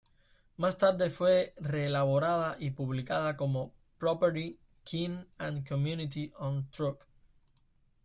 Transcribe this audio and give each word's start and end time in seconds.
Más 0.57 0.79
tarde 0.79 1.11
fue 1.11 1.53
reelaborada 1.57 2.55
y 2.57 2.71
publicada 2.71 3.37
como 3.37 3.71
"Property, 3.99 4.57
Kin, 4.83 5.27
and 5.37 5.69
Community 5.69 6.33
on 6.39 6.67
Truk". 6.71 7.05